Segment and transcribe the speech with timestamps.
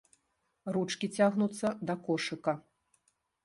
[0.77, 2.59] Ручкі цягнуцца да кошыка.